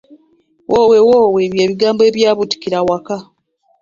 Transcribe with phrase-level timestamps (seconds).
[0.71, 3.17] Woowe woowe bye bigambo ebyabuutikira awaka.